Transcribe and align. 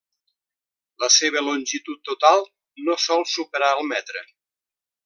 La 1.03 1.09
seva 1.17 1.43
longitud 1.49 2.01
total 2.11 2.43
no 2.89 2.99
sol 3.07 3.25
superar 3.37 3.73
el 3.79 3.89
metre. 3.95 4.27